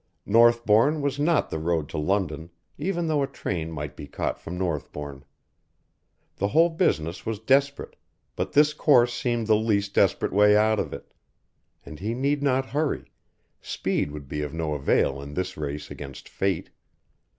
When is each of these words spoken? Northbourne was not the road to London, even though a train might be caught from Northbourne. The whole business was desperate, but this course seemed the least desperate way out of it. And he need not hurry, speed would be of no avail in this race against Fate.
Northbourne 0.25 0.99
was 1.03 1.19
not 1.19 1.51
the 1.51 1.59
road 1.59 1.87
to 1.89 1.99
London, 1.99 2.49
even 2.75 3.05
though 3.05 3.21
a 3.21 3.27
train 3.27 3.71
might 3.71 3.95
be 3.95 4.07
caught 4.07 4.39
from 4.39 4.57
Northbourne. 4.57 5.23
The 6.37 6.47
whole 6.47 6.71
business 6.71 7.23
was 7.23 7.37
desperate, 7.37 7.95
but 8.35 8.53
this 8.53 8.73
course 8.73 9.13
seemed 9.13 9.45
the 9.45 9.55
least 9.55 9.93
desperate 9.93 10.33
way 10.33 10.57
out 10.57 10.79
of 10.79 10.91
it. 10.91 11.13
And 11.85 11.99
he 11.99 12.15
need 12.15 12.41
not 12.41 12.65
hurry, 12.65 13.11
speed 13.61 14.09
would 14.11 14.27
be 14.27 14.41
of 14.41 14.55
no 14.55 14.73
avail 14.73 15.21
in 15.21 15.35
this 15.35 15.55
race 15.55 15.91
against 15.91 16.27
Fate. 16.27 16.71